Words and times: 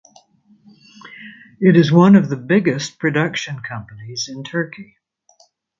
It 1.59 1.75
is 1.77 1.91
one 1.91 2.15
of 2.15 2.29
the 2.29 2.35
biggest 2.35 2.97
production 2.97 3.59
companies 3.59 4.27
in 4.27 4.43
Turkey. 4.43 4.97